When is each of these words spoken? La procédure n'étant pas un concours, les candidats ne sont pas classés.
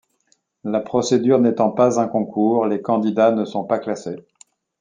La 0.63 0.79
procédure 0.79 1.37
n'étant 1.39 1.69
pas 1.69 1.99
un 2.01 2.07
concours, 2.07 2.65
les 2.65 2.81
candidats 2.81 3.31
ne 3.33 3.45
sont 3.45 3.65
pas 3.65 3.77
classés. 3.77 4.25